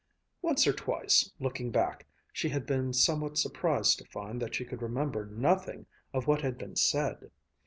Once 0.41 0.65
or 0.65 0.73
twice, 0.73 1.31
looking 1.39 1.69
back, 1.69 2.07
she 2.33 2.49
had 2.49 2.65
been 2.65 2.91
somewhat 2.91 3.37
surprised 3.37 3.99
to 3.99 4.05
find 4.05 4.41
that 4.41 4.55
she 4.55 4.65
could 4.65 4.81
remember 4.81 5.27
nothing 5.27 5.85
of 6.11 6.25
what 6.25 6.41
had 6.41 6.57
been 6.57 6.75
said. 6.75 7.29